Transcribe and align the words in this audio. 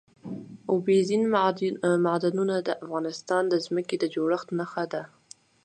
اوبزین 0.71 1.23
معدنونه 2.05 2.55
د 2.67 2.69
افغانستان 2.83 3.43
د 3.49 3.53
ځمکې 3.65 3.95
د 3.99 4.03
جوړښت 4.15 4.47
نښه 4.59 4.85
ده. 4.93 5.03